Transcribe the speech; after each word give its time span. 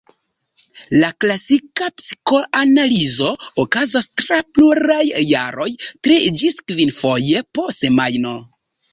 La 1.01 1.09
klasika 1.23 1.89
psikoanalizo 1.97 3.27
okazas 3.63 4.09
tra 4.21 4.39
pluraj 4.59 5.03
jaroj 5.33 5.67
tri- 6.07 6.17
ĝis 6.43 6.57
kvinfoje 6.71 7.45
po 7.59 7.67
semajno. 7.77 8.33